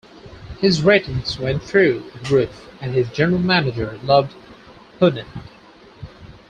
[0.59, 4.33] His ratings went through the roof, and his general manager loved
[4.99, 5.27] Punnett.